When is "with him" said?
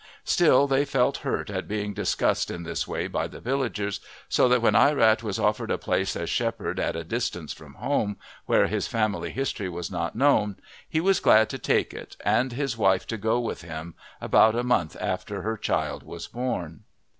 13.39-13.93